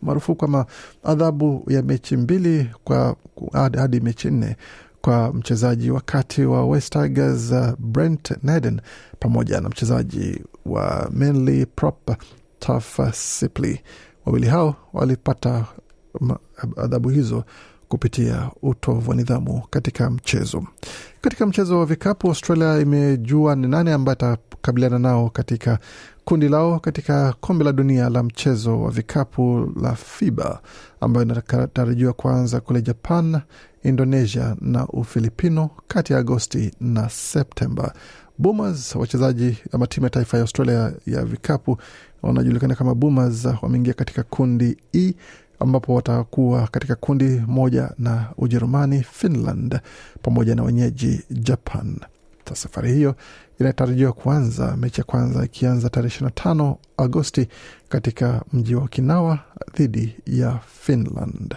marufuku 0.02 0.44
ama 0.44 0.66
adhabu 1.04 1.64
ya 1.68 1.82
mechi 1.82 2.16
mbili 2.16 2.70
kwa 2.84 3.16
hadi 3.52 4.00
mechi 4.00 4.30
nne 4.30 4.56
kwa 5.00 5.32
mchezaji 5.34 5.90
wakati 5.90 6.44
wa 6.44 6.66
West 6.66 6.92
Tigers 6.92 7.50
uh, 7.52 7.66
Brent 7.78 8.32
Naden 8.42 8.80
pamoja 9.18 9.60
na 9.60 9.68
mchezaji 9.68 10.44
wa 10.66 11.10
Manly 11.12 11.66
Prop 11.66 12.10
Taf 12.58 13.00
Sipley. 13.14 13.80
Wawili 14.28 14.46
hao 14.46 14.74
walipata 14.92 15.64
adhabu 16.76 17.08
hizo 17.08 17.44
kupitia 17.88 18.50
utovu 18.62 19.10
wa 19.10 19.16
nidhamu 19.16 19.62
katika 19.70 20.10
mchezo. 20.10 20.64
Katika 21.20 21.46
mchezo 21.46 21.78
wa 21.78 21.86
vikapu, 21.86 22.28
Australia 22.28 22.78
imejua 22.78 23.56
ni 23.56 23.66
nani 23.68 23.90
ambaye 23.90 24.12
atakabiliana 24.12 24.98
nao 24.98 25.30
katika 25.30 25.78
kundi 26.24 26.48
lao 26.48 26.80
katika 26.80 27.32
kombe 27.40 27.64
la 27.64 27.72
dunia 27.72 28.08
la 28.08 28.22
mchezo 28.22 28.80
wa 28.82 28.90
vikapu 28.90 29.72
la 29.82 29.94
FIBA 29.94 30.60
ambayo 31.00 31.26
inatarajiwa 31.26 32.12
kuanza 32.12 32.60
kule 32.60 32.82
Japan, 32.82 33.40
Indonesia 33.82 34.56
na 34.60 34.86
Ufilipino 34.86 35.70
kati 35.88 36.12
ya 36.12 36.18
Agosti 36.18 36.72
na 36.80 37.08
Septemba. 37.10 37.92
Boomers, 38.38 38.94
wachezaji 38.94 39.58
ama 39.72 39.86
timu 39.86 40.06
ya 40.06 40.10
taifa 40.10 40.36
ya 40.36 40.40
Australia 40.42 40.92
ya 41.06 41.24
vikapu 41.24 41.78
wanajulikana 42.22 42.74
kama 42.74 42.94
Boomers, 42.94 43.48
wameingia 43.62 43.94
katika 43.94 44.22
kundi 44.22 44.76
E 44.94 45.14
ambapo 45.60 45.94
watakuwa 45.94 46.66
katika 46.66 46.94
kundi 46.94 47.42
moja 47.46 47.90
na 47.98 48.26
Ujerumani, 48.38 49.02
Finland 49.02 49.80
pamoja 50.22 50.54
na 50.54 50.62
wenyeji 50.62 51.20
Japan. 51.30 51.96
Safari 52.54 52.92
hiyo 52.94 53.14
inatarajiwa 53.60 54.12
kuanza 54.12 54.76
mechi 54.76 55.00
ya 55.00 55.04
kwanza 55.04 55.44
ikianza 55.44 55.90
tarehe 55.90 56.24
25 56.24 56.74
Agosti 56.96 57.48
katika 57.88 58.42
mji 58.52 58.74
wa 58.74 58.82
Okinawa 58.84 59.38
dhidi 59.76 60.14
ya 60.26 60.58
Finland. 60.80 61.56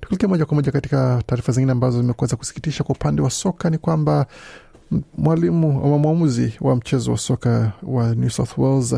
Tukielekea 0.00 0.28
moja 0.28 0.46
kwa 0.46 0.54
moja 0.54 0.72
katika 0.72 1.22
taarifa 1.26 1.52
zingine 1.52 1.72
ambazo 1.72 2.00
zimekuweza 2.00 2.36
kusikitisha 2.36 2.84
kwa 2.84 2.94
upande 2.94 3.22
wa 3.22 3.30
soka 3.30 3.70
ni 3.70 3.78
kwamba 3.78 4.26
mwalimu 5.18 5.84
ama 5.84 5.98
mwamuzi 5.98 6.52
wa 6.60 6.76
mchezo 6.76 7.12
wa 7.12 7.18
soka 7.18 7.72
wa 7.82 8.14
New 8.14 8.30
South 8.30 8.58
Wales 8.58 8.96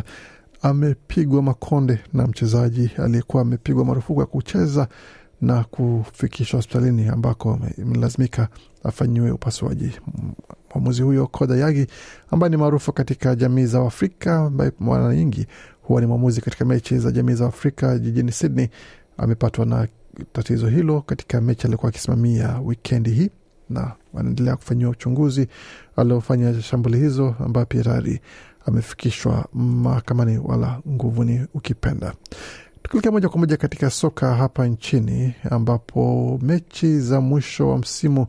amepigwa 0.63 1.43
makonde 1.43 1.99
na 2.13 2.27
mchezaji 2.27 2.91
aliyekuwa 2.99 3.43
amepigwa 3.43 3.85
marufuku 3.85 4.21
ya 4.21 4.27
kucheza 4.27 4.89
na 5.41 5.65
kufikishwa 5.65 6.59
hospitalini 6.59 7.09
ambako 7.09 7.59
imelazimika 7.79 8.49
afanyiwe 8.85 9.31
upasuaji. 9.31 9.91
Mwamuzi 10.75 11.03
huyo 11.03 11.27
Koda 11.27 11.57
Yagi 11.57 11.87
ambaye 12.31 12.51
ni 12.51 12.57
maarufu 12.57 12.93
katika 12.93 13.35
jamii 13.35 13.67
za 13.67 13.87
Afrika, 13.87 14.37
ambaye 14.39 14.73
mara 14.81 15.15
nyingi 15.15 15.47
huwa 15.83 16.01
ni 16.01 16.07
mwamuzi 16.07 16.41
katika 16.41 16.65
mechi 16.65 16.99
za 16.99 17.11
jamii 17.11 17.35
za 17.35 17.47
Afrika 17.47 17.99
jijini 17.99 18.33
Sydney, 18.33 18.69
amepatwa 19.19 19.67
na 19.67 19.89
tatizo 20.33 20.69
hilo 20.69 21.01
katika 21.01 21.41
mechi 21.41 21.67
aliokuwa 21.67 21.89
akisimamia 21.89 22.61
wikendi 22.65 23.11
hii 23.11 23.31
na 23.71 23.93
wanaendelea 24.13 24.57
kufanyiwa 24.57 24.91
uchunguzi 24.91 25.49
aliofanya 25.97 26.63
shambuli 26.63 26.99
hizo, 26.99 27.35
ambayo 27.41 27.67
pia 27.67 27.83
tayari 27.83 28.21
amefikishwa 28.67 29.47
mahakamani 29.55 30.39
wala 30.39 30.81
nguvuni 30.89 31.47
ukipenda. 31.55 32.15
Tukielekea 32.83 33.13
moja 33.13 33.29
kwa 33.29 33.39
moja 33.41 33.57
katika 33.57 33.91
soka 33.91 34.35
hapa 34.35 34.67
nchini 34.67 35.35
ambapo 35.51 36.39
mechi 36.43 37.01
za 37.01 37.21
mwisho 37.21 37.69
wa 37.69 37.79
msimu 37.79 38.27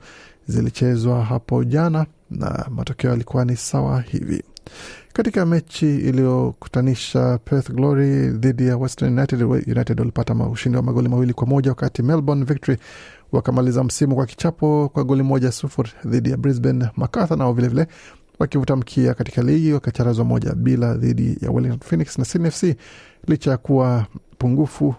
zilichezwa 0.47 1.23
hapo 1.25 1.63
jana 1.63 2.05
na 2.31 2.65
matokeo 2.69 3.11
yalikuwa 3.11 3.45
ni 3.45 3.55
sawa 3.55 4.01
hivi. 4.01 4.43
Katika 5.13 5.45
mechi 5.45 5.95
iliyokutanisha 5.95 7.37
Perth 7.45 7.71
Glory 7.71 8.27
dhidi 8.29 8.67
ya 8.67 8.77
Western 8.77 9.13
United, 9.17 9.41
United 9.43 9.99
walipata 9.99 10.33
ushindi 10.33 10.75
wa 10.77 10.83
magoli 10.83 11.09
mawili 11.09 11.33
kwa 11.33 11.47
moja 11.47 11.71
wakati 11.71 12.03
Melbourne 12.03 12.45
Victory 12.45 12.77
wakamaliza 13.31 13.83
msimu 13.83 14.15
kwa 14.15 14.25
kichapo 14.25 14.89
kwa 14.93 15.03
goli 15.03 15.23
moja 15.23 15.51
sufuri 15.51 15.89
dhidi 16.05 16.31
ya 16.31 16.37
Brisbane. 16.37 16.89
Macarthur 16.95 17.37
nao 17.37 17.53
vilevile 17.53 17.87
wakivuta 18.39 18.75
mkia 18.75 19.13
katika 19.13 19.41
ligi 19.41 19.73
wakacharazwa 19.73 20.25
moja 20.25 20.53
bila 20.53 20.93
dhidi 20.93 21.37
ya 21.41 21.51
Wellington 21.51 21.79
Phoenix 21.89 22.17
na 22.17 22.25
Sydney 22.25 22.51
FC 22.51 22.75
licha 23.27 23.51
ya 23.51 23.57
kuwa 23.57 24.05
pungufu 24.37 24.95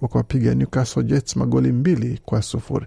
wakawapiga 0.00 0.54
Newcastle 0.54 1.02
Jets 1.02 1.36
magoli 1.36 1.72
mbili 1.72 2.20
kwa 2.24 2.42
sufuri. 2.42 2.86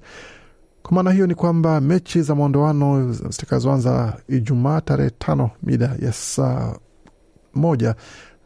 Kwa 0.83 0.91
maana 0.93 1.11
hiyo 1.11 1.27
ni 1.27 1.35
kwamba 1.35 1.81
mechi 1.81 2.21
za 2.21 2.35
maondoano 2.35 3.13
zitakazoanza 3.13 4.17
Ijumaa 4.29 4.81
tarehe 4.81 5.09
tano 5.09 5.49
mida 5.63 5.95
ya 6.01 6.13
saa 6.13 6.75
moja 7.55 7.95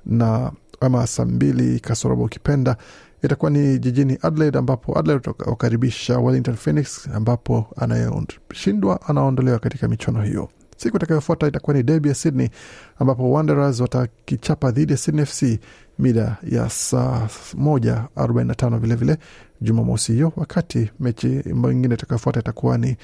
na 0.05 0.51
ama 0.79 1.07
saa 1.07 1.25
mbili 1.25 1.79
kasorobo 1.79 2.23
ukipenda 2.23 2.77
itakuwa 3.23 3.51
ni 3.51 3.79
jijini 3.79 4.17
Adelaide 4.21 4.57
ambapo 4.57 4.99
Adelaide 4.99 5.29
wakaribisha 5.45 6.19
Wellington 6.19 6.55
Phoenix 6.55 7.07
ambapo 7.13 7.67
anayeshindwa 7.77 9.01
anaondolewa 9.07 9.59
katika 9.59 9.87
michuano 9.87 10.21
hiyo. 10.21 10.49
Siku 10.81 10.97
itakayofuata 10.97 11.47
itakuwa 11.47 11.75
ni 11.77 11.83
debi 11.83 12.09
ya 12.09 12.15
Sydney 12.15 12.49
ambapo 12.99 13.31
Wanderers 13.31 13.79
watakichapa 13.79 14.71
dhidi 14.71 14.91
ya 14.91 14.97
Sydney 14.97 15.25
FC 15.25 15.59
mida 15.99 16.37
ya 16.49 16.69
saa 16.69 17.27
moja 17.53 18.07
arobaini 18.15 18.47
na 18.47 18.55
tano 18.55 18.77
vilevile 18.79 19.17
Jumamosi 19.61 20.13
hiyo, 20.13 20.33
wakati 20.35 20.91
mechi 20.99 21.27
ingine 21.71 21.93
itakayofuata 21.93 22.39
itakuwa 22.39 22.77
ni 22.77 22.97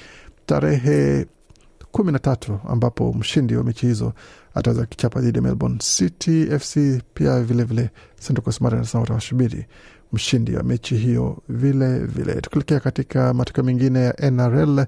tarehe 0.46 1.26
kumi 1.92 2.12
na 2.12 2.18
tatu 2.18 2.58
ambapo 2.68 3.12
mshindi 3.12 3.56
wa 3.56 3.64
mechi 3.64 3.86
hizo 3.86 4.12
ataweza 4.54 4.86
kichapa 4.86 5.20
dhidi 5.20 5.38
ya 5.38 5.42
Melbourne 5.42 5.78
City 5.78 6.46
FC. 6.58 7.02
Pia 7.14 7.40
vilevile 7.42 7.90
Central 8.26 8.44
Coast 8.44 8.60
Mariners 8.60 8.94
watawashubiri 8.94 9.66
mshindi 10.12 10.56
wa 10.56 10.62
mechi 10.62 10.96
hiyo 10.96 11.42
vile 11.48 11.98
vile. 11.98 12.34
Tukielekea 12.40 12.80
katika 12.80 13.34
matokeo 13.34 13.64
mengine 13.64 14.00
ya 14.04 14.30
NRL 14.30 14.86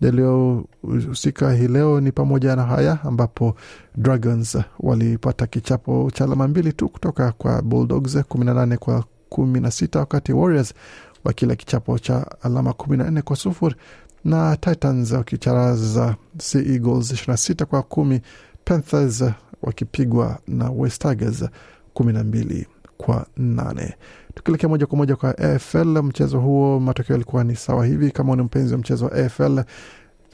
yaliyohusika 0.00 1.52
hii 1.52 1.68
leo 1.68 2.00
ni 2.00 2.12
pamoja 2.12 2.56
na 2.56 2.62
haya 2.62 2.98
ambapo 3.04 3.56
Dragons 3.96 4.58
walipata 4.80 5.46
kichapo 5.46 6.10
cha 6.14 6.24
alama 6.24 6.48
mbili 6.48 6.72
tu 6.72 6.88
kutoka 6.88 7.32
kwa 7.32 7.62
Bulldogs 7.62 8.16
18 8.16 8.76
kwa 8.76 9.04
16, 9.30 9.98
wakati 9.98 10.32
Warriors 10.32 10.74
wakila 11.24 11.56
kichapo 11.56 11.98
cha 11.98 12.26
alama 12.42 12.70
14 12.70 13.22
kwa 13.22 13.36
sufuri 13.36 13.74
na 14.24 14.56
Titans 14.56 15.12
wakicharaza 15.12 16.16
Sea 16.38 16.62
Eagles 16.62 17.12
26 17.12 17.64
kwa 17.64 17.82
kumi, 17.82 18.20
Panthers 18.64 19.24
wakipigwa 19.62 20.38
na 20.48 20.70
West 20.70 21.02
Tigers 21.02 21.44
12 21.94 22.64
kwa 22.98 23.26
nane. 23.36 23.94
Tukielekea 24.34 24.68
moja 24.68 24.86
kwa 24.86 24.98
moja 24.98 25.16
kwa 25.16 25.38
AFL, 25.38 26.02
mchezo 26.02 26.40
huo 26.40 26.80
matokeo 26.80 27.14
yalikuwa 27.14 27.44
ni 27.44 27.56
sawa 27.56 27.86
hivi. 27.86 28.10
Kama 28.10 28.36
ni 28.36 28.42
mpenzi 28.42 28.72
wa 28.72 28.78
mchezo 28.78 29.04
wa 29.04 29.12
AFL, 29.12 29.60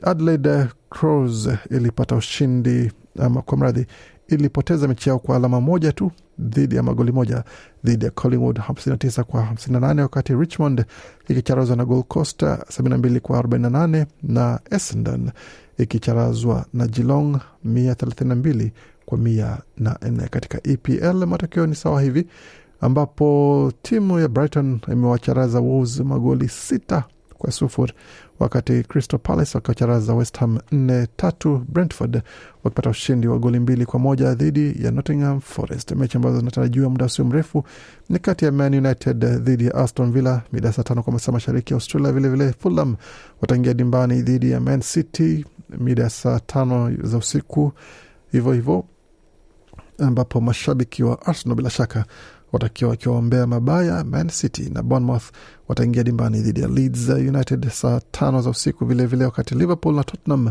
Adelaide 0.02 0.66
Crows 0.90 1.48
ilipata 1.70 2.16
ushindi 2.16 2.92
ama 3.18 3.42
kwa 3.42 3.58
mradhi 3.58 3.86
ilipoteza 4.28 4.88
mechi 4.88 5.08
yao 5.08 5.18
kwa 5.18 5.36
alama 5.36 5.60
moja 5.60 5.92
tu 5.92 6.10
dhidi 6.38 6.76
ya 6.76 6.82
magoli 6.82 7.12
moja 7.12 7.44
dhidi 7.84 8.04
ya 8.04 8.10
Collingwood 8.10 8.58
59 8.58 9.22
kwa 9.22 9.42
58, 9.42 10.00
wakati 10.02 10.34
Richmond 10.34 10.84
ikicharazwa 11.28 11.76
na 11.76 11.84
Gold 11.84 12.04
Coast 12.08 12.42
72 12.42 13.20
kwa 13.20 13.42
48 13.42 14.06
na 14.22 14.60
Essendon 14.70 15.30
ikicharazwa 15.78 16.66
na 16.74 16.86
Geelong 16.86 17.40
132 17.66 18.70
kwa 19.12 19.18
104. 19.18 20.28
Katika 20.28 20.60
EPL 20.64 21.26
matokeo 21.26 21.66
ni 21.66 21.74
sawa 21.74 22.02
hivi 22.02 22.26
ambapo 22.80 23.72
timu 23.82 24.20
ya 24.20 24.28
Brighton 24.28 24.80
imewacharaza 24.92 25.60
Wolves 25.60 26.00
magoli 26.00 26.48
sita 26.48 27.04
kwa 27.38 27.52
sufuri 27.52 27.92
wakati 28.38 28.82
Crystal 28.82 29.20
Palace 29.20 29.50
wakiwacharaza 29.58 30.14
West 30.14 30.38
Ham 30.38 30.58
nne 30.72 31.06
tatu. 31.16 31.64
Brentford 31.68 32.22
wakipata 32.64 32.90
ushindi 32.90 33.26
wa 33.28 33.38
goli 33.38 33.58
mbili 33.58 33.86
kwa 33.86 33.98
moja 34.00 34.34
dhidi 34.34 34.84
ya 34.84 34.90
Nottingham 34.90 35.40
Forest. 35.40 35.92
Mechi 35.92 36.16
ambazo 36.16 36.38
zinatarajiwa 36.38 36.90
muda 36.90 37.04
usio 37.04 37.24
mrefu 37.24 37.64
ni 38.08 38.18
kati 38.18 38.44
ya 38.44 38.52
Man 38.52 38.74
United 38.74 39.24
dhidi 39.24 39.66
ya 39.66 39.74
Aston 39.74 40.12
Villa 40.12 40.42
mida 40.52 40.72
saa 40.72 40.82
tano 40.82 41.02
kwa 41.02 41.12
masaa 41.12 41.32
mashariki 41.32 41.72
ya 41.72 41.76
Australia. 41.76 42.12
Vilevile 42.12 42.52
Fulham 42.58 42.96
wataingia 43.40 43.74
dimbani 43.74 44.22
dhidi 44.22 44.50
ya 44.50 44.60
Man 44.60 44.80
City 44.80 45.44
mida 45.78 46.10
saa 46.10 46.40
tano 46.40 46.92
za 47.02 47.16
usiku 47.18 47.72
hivyo 48.32 48.52
hivyo, 48.52 48.84
ambapo 49.98 50.40
mashabiki 50.40 51.02
wa 51.02 51.26
Arsenal 51.26 51.56
bila 51.56 51.70
shaka 51.70 52.04
watakiwa 52.52 52.90
wakiwaombea 52.90 53.46
mabaya 53.46 54.04
Man 54.04 54.28
City 54.28 54.70
na 54.70 54.82
Bournemouth 54.82 55.24
wataingia 55.68 56.02
dimbani 56.04 56.40
dhidi 56.40 56.60
ya 56.60 56.68
Leeds 56.68 57.08
United 57.08 57.68
saa 57.68 58.00
tano 58.10 58.42
za 58.42 58.50
usiku 58.50 58.84
vilevile 58.84 59.06
vile, 59.16 59.24
wakati 59.24 59.54
Liverpool 59.54 59.94
na 59.94 60.04
Tottenham 60.04 60.50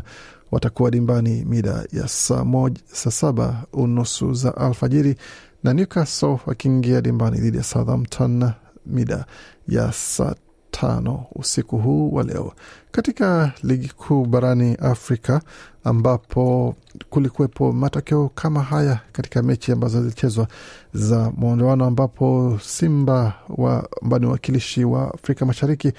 watakuwa 0.52 0.92
dimbani 0.92 1.46
mida 1.46 1.86
ya 1.92 2.08
saa 2.08 2.44
moja, 2.46 2.82
saa 2.94 3.12
saba 3.12 3.64
unusu 3.74 4.34
za 4.34 4.58
alfajiri 4.58 5.16
na 5.64 5.74
Newcastle 5.74 6.38
wakiingia 6.46 7.02
dimbani 7.02 7.38
dhidi 7.40 7.58
ya 7.58 7.64
Southampton 7.64 8.52
mida 8.86 9.26
ya 9.68 9.92
saa 9.92 10.36
tano 10.72 11.26
usiku 11.36 11.78
huu 11.78 12.14
wa 12.14 12.24
leo. 12.24 12.54
Katika 12.92 13.52
ligi 13.64 13.88
kuu 13.90 14.26
barani 14.26 14.76
Afrika 14.76 15.42
ambapo 15.84 16.76
kulikuwepo 17.10 17.72
matokeo 17.72 18.30
kama 18.36 18.64
haya 18.64 19.00
katika 19.12 19.44
mechi 19.44 19.72
ambazo 19.72 20.02
zilichezwa 20.02 20.48
za 20.94 21.32
mwondoano, 21.38 21.86
ambapo 21.86 22.60
Simba 22.64 23.34
wa 23.50 23.90
ambao 24.02 24.20
ni 24.20 24.26
wakilishi 24.26 24.84
wa 24.86 25.14
Afrika 25.14 25.46
Mashariki 25.46 25.94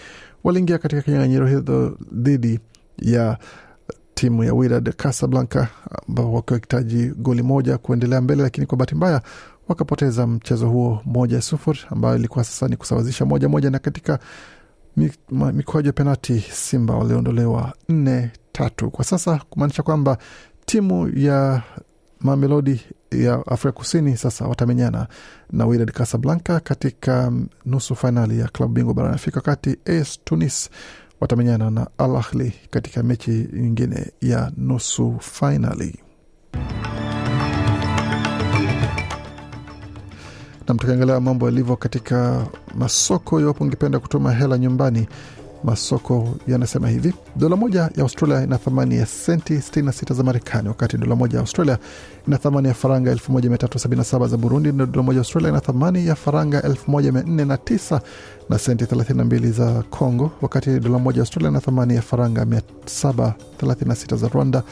waliingia 0.44 0.78
katika 0.78 1.02
kinyang'anyiro 1.02 1.46
hilo 1.46 1.96
dhidi 2.12 2.60
ya 2.98 3.38
timu 4.14 4.44
ya 4.44 4.54
Wydad 4.54 4.92
Casablanca 4.96 5.66
ambao 6.08 6.32
wakiwa 6.32 6.54
wakihitaji 6.56 7.06
goli 7.16 7.42
moja 7.42 7.78
kuendelea 7.78 8.20
mbele, 8.20 8.42
lakini 8.42 8.66
kwa 8.66 8.78
bahati 8.78 8.94
mbaya 8.94 9.22
wakapoteza 9.68 10.26
mchezo 10.26 10.68
huo 10.68 11.02
moja 11.04 11.42
sufuri, 11.42 11.78
ambayo 11.90 12.16
ilikuwa 12.16 12.44
sasa 12.44 12.68
ni 12.68 12.76
kusawazisha 12.76 13.24
moja 13.24 13.48
moja, 13.48 13.70
na 13.70 13.78
katika 13.78 14.18
mikwaju 15.52 15.86
ya 15.86 15.92
penati 15.92 16.40
Simba 16.40 16.94
waliondolewa 16.94 17.72
nne 17.88 18.30
tatu 18.52 18.90
kwa 18.90 19.04
sasa, 19.04 19.40
kumaanisha 19.50 19.82
kwamba 19.82 20.18
timu 20.66 21.08
ya 21.18 21.62
Mamelodi 22.20 22.80
ya 23.10 23.34
Afrika 23.46 23.72
Kusini 23.72 24.16
sasa 24.16 24.46
watamenyana 24.46 25.06
na 25.52 25.66
Wydad 25.66 25.90
Casablanca 25.92 26.60
katika 26.64 27.32
nusu 27.66 27.94
fainali 27.94 28.38
ya 28.38 28.48
klabu 28.48 28.72
bingwa 28.74 28.94
barani 28.94 29.14
Afrika, 29.14 29.36
wakati 29.38 29.76
AS 29.86 30.18
Tunis 30.24 30.70
watamenyana 31.20 31.70
na 31.70 31.86
Al 31.98 32.16
Ahli 32.16 32.52
katika 32.70 33.02
mechi 33.02 33.48
nyingine 33.52 34.12
ya 34.20 34.52
nusu 34.56 35.16
fainali. 35.20 35.98
Na 40.72 40.78
tukiangalia 40.78 41.20
mambo 41.20 41.46
yalivyo 41.46 41.76
katika 41.76 42.46
masoko, 42.74 43.40
iwapo 43.40 43.64
ungependa 43.64 43.98
kutuma 43.98 44.32
hela 44.32 44.58
nyumbani, 44.58 45.08
masoko 45.64 46.28
yanasema 46.46 46.88
hivi: 46.88 47.14
dola 47.36 47.56
moja 47.56 47.80
ya 47.80 48.02
Australia 48.02 48.42
ina 48.44 48.58
thamani 48.58 48.96
ya 48.96 49.06
senti 49.06 49.54
66 49.54 50.14
za 50.14 50.22
Marekani, 50.22 50.68
wakati 50.68 50.96
dola 50.98 51.16
moja 51.16 51.34
ya 51.34 51.40
Australia 51.40 51.78
ina 52.28 52.38
thamani 52.38 52.68
ya 52.68 52.74
faranga 52.74 53.14
1377 53.14 54.28
za 54.28 54.36
Burundi, 54.36 54.72
na 54.72 54.86
dola 54.86 55.02
moja 55.02 55.16
ya 55.16 55.20
Australia 55.20 55.48
ina 55.50 55.60
thamani 55.60 56.06
ya 56.06 56.14
faranga 56.14 56.60
1409 56.60 58.00
na 58.48 58.58
senti 58.58 58.84
32 58.84 59.52
za 59.52 59.82
Congo, 59.90 60.30
wakati 60.42 60.80
dola 60.80 60.98
moja 60.98 61.16
ya 61.16 61.22
Australia 61.22 61.50
ina 61.50 61.60
thamani 61.60 61.94
ya 61.94 62.02
faranga 62.02 62.44
736 62.44 64.16
za 64.16 64.28
Rwanda 64.28 64.62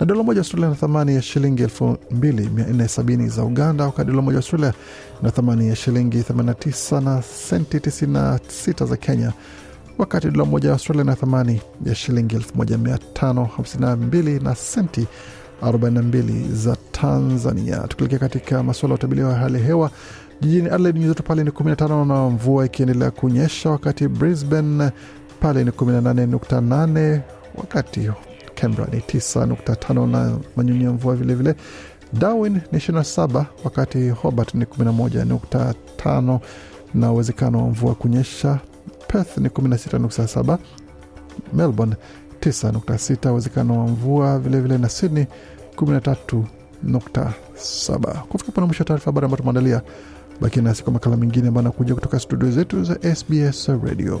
na 0.00 0.06
dola 0.06 0.22
moja 0.22 0.40
Australia 0.40 0.68
na 0.68 0.74
thamani 0.74 1.14
ya 1.14 1.22
shilingi 1.22 1.62
2470 1.64 3.28
za 3.28 3.44
Uganda, 3.44 3.84
wakati 3.84 4.10
dola 4.10 4.22
moja 4.22 4.36
Australia 4.38 4.72
na 5.22 5.30
thamani 5.30 5.68
ya 5.68 5.76
shilingi 5.76 6.18
89 6.20 7.00
na 7.00 7.22
senti 7.22 7.76
96 7.78 8.86
za 8.86 8.96
Kenya, 8.96 9.32
wakati 9.98 10.30
dola 10.30 10.44
moja 10.44 10.72
Australia 10.72 11.04
na 11.04 11.16
thamani 11.16 11.60
ya 11.84 11.94
shilingi 11.94 12.36
1552 12.36 14.42
na 14.42 14.54
senti 14.54 15.06
42 15.62 16.52
za 16.52 16.76
Tanzania. 16.92 17.76
Tukielekea 17.78 18.18
katika 18.18 18.62
masuala 18.62 18.92
ya 18.92 18.98
utabiri 18.98 19.22
wa 19.22 19.34
hali 19.34 19.54
ya 19.54 19.60
hewa 19.64 19.90
jijini 20.40 20.66
Adelaide 20.68 20.98
nyuzi 20.98 21.08
joto 21.08 21.22
pale 21.22 21.44
ni 21.44 21.50
15 21.50 22.04
na 22.06 22.30
mvua 22.30 22.66
ikiendelea 22.66 23.10
kunyesha, 23.10 23.70
wakati 23.70 24.08
Brisbane 24.08 24.90
pale 25.40 25.64
ni 25.64 25.70
18.8 25.70 27.20
wakati 27.54 28.10
Canberra 28.60 28.88
ni 28.92 28.98
9.5 28.98 30.06
na 30.10 30.38
manyunyu 30.56 30.84
ya 30.84 30.92
mvua 30.92 31.14
vilevile. 31.16 31.54
Darwin 32.12 32.60
ni 32.72 32.78
27 32.78 33.44
wakati 33.64 34.08
Hobart 34.08 34.54
ni 34.54 34.64
11.5 34.64 36.38
na 36.94 37.12
uwezekano 37.12 37.58
wa 37.62 37.68
mvua 37.70 37.94
kunyesha. 37.94 38.58
Perth 39.08 39.38
ni 39.38 39.48
16.7, 39.48 40.58
Melbourne 41.52 41.96
9.6 42.40 43.30
uwezekano 43.30 43.80
wa 43.80 43.86
mvua 43.88 44.38
vilevile, 44.38 44.78
na 44.78 44.88
Sydney 44.88 45.26
13.7. 45.76 48.22
Kufika 48.22 48.52
pana 48.52 48.66
mwisho 48.66 48.82
wa 48.82 48.86
taarifa 48.88 49.04
habari 49.04 49.24
ambayo 49.24 49.38
tumeandalia. 49.38 49.82
Baki 50.40 50.60
nasi 50.60 50.82
kwa 50.84 50.92
makala 50.92 51.16
mengine 51.16 51.48
ambayo 51.48 51.66
anakuja 51.66 51.94
kutoka 51.94 52.20
studio 52.20 52.50
zetu 52.50 52.84
za 52.84 53.14
SBS 53.14 53.68
Radio. 53.84 54.20